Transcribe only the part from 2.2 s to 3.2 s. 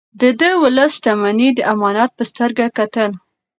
سترګه کتل.